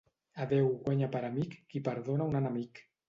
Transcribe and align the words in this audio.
A 0.45 0.45
Déu 0.53 0.69
guanya 0.87 1.09
per 1.15 1.21
amic 1.27 1.53
qui 1.75 1.83
perdona 1.91 2.29
un 2.33 2.41
enemic. 2.41 2.87